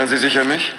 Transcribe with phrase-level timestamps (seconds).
[0.00, 0.72] Erinnern Sie sich an mich?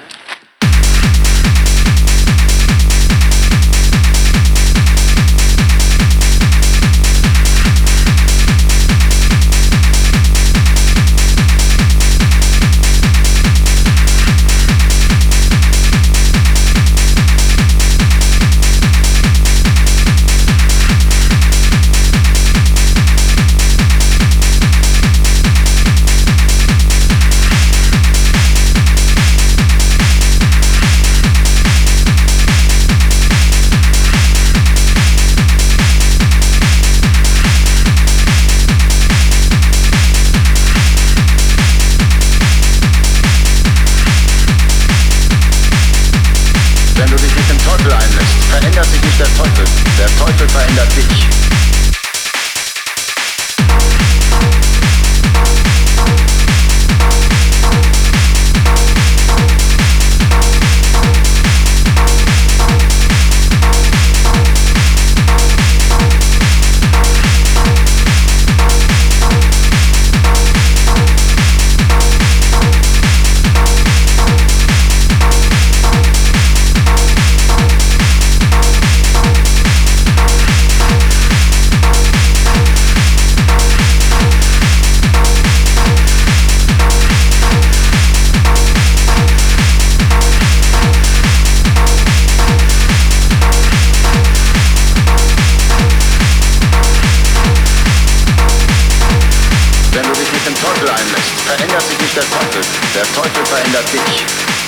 [100.31, 102.61] dich im Teufel einlässt, verändert sich nicht der Teufel.
[102.95, 104.60] Der Teufel verändert dich.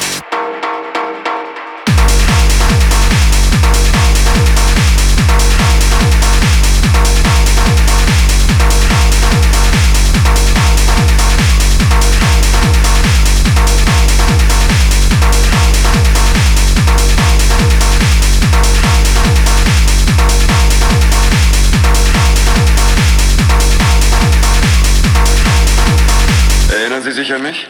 [27.33, 27.67] ihr mich?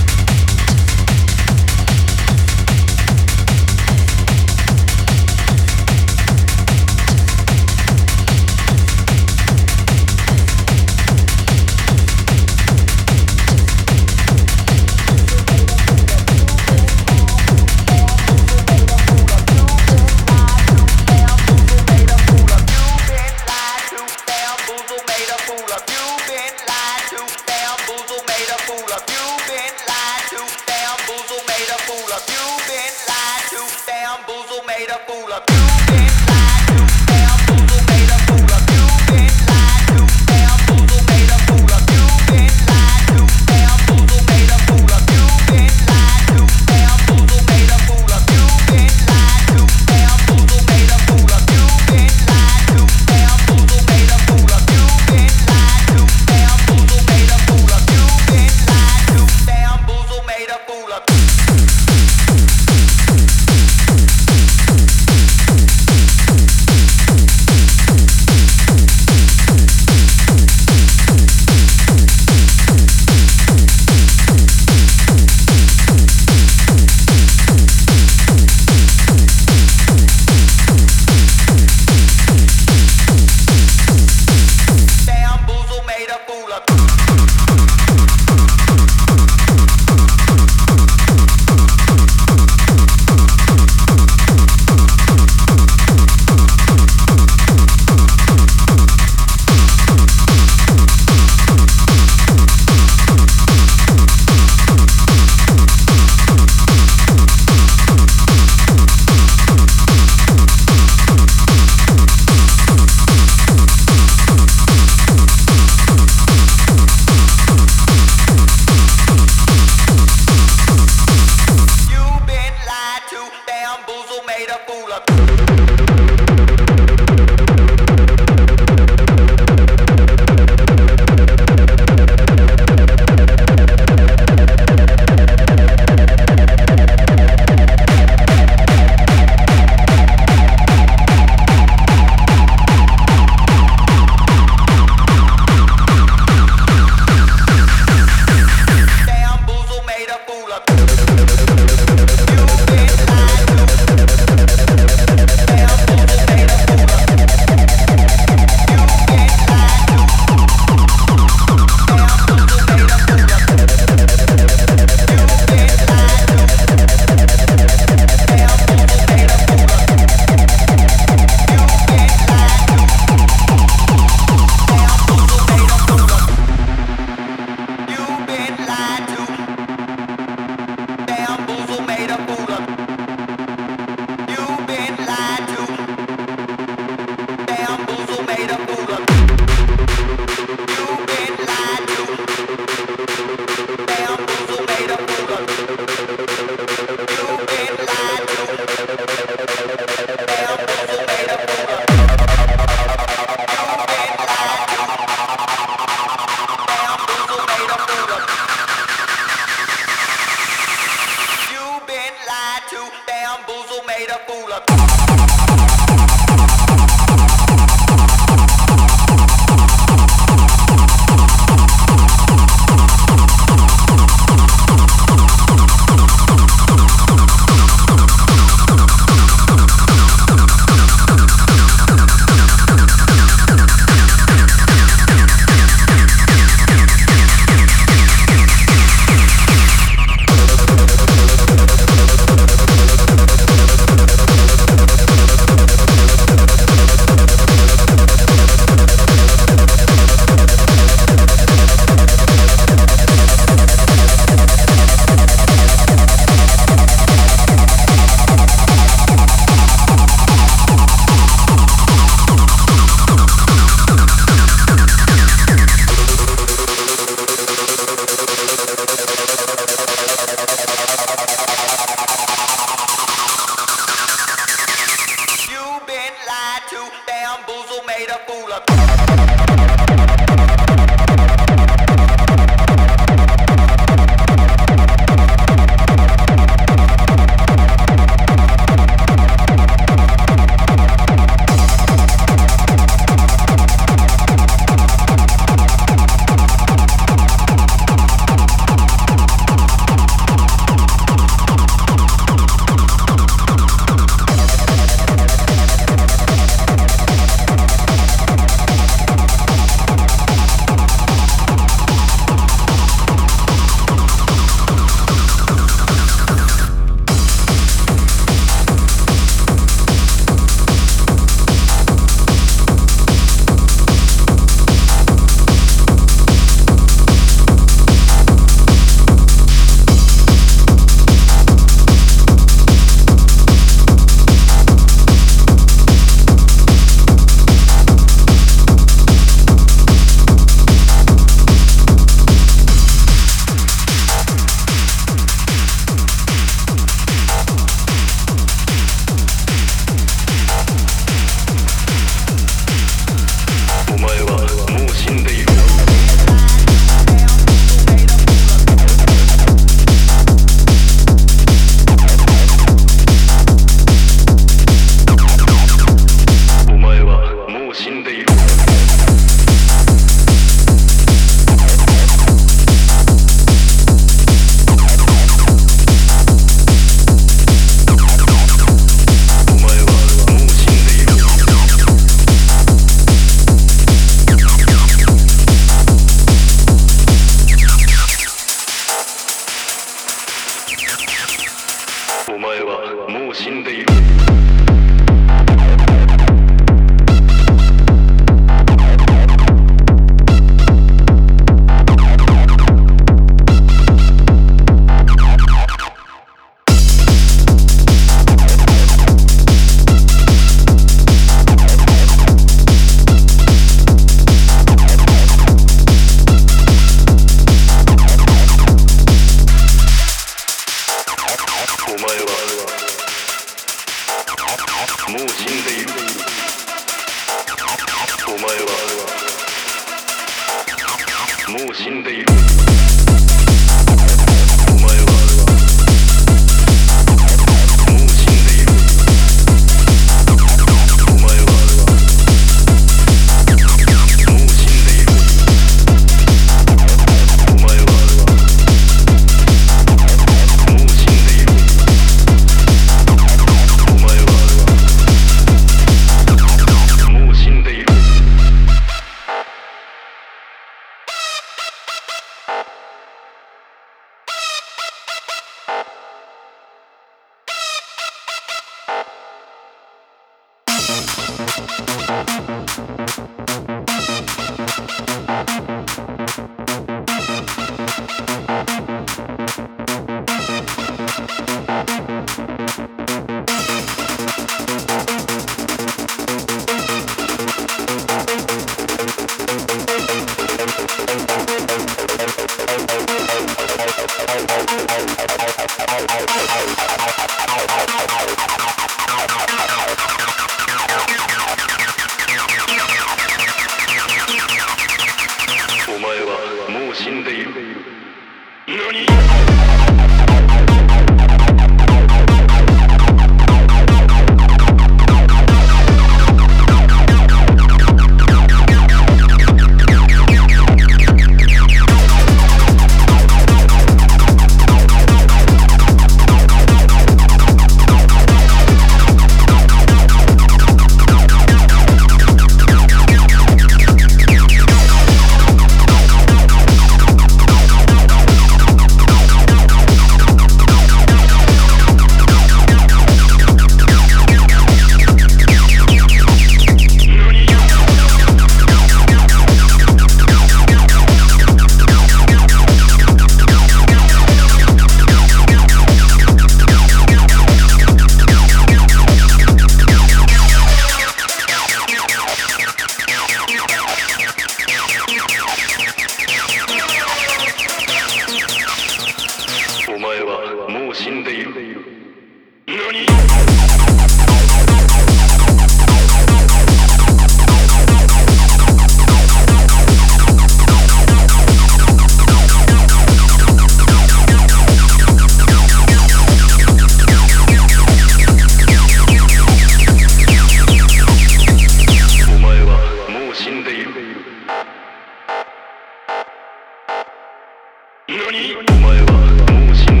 [598.31, 599.11] にお前は
[599.51, 600.00] もう死んだ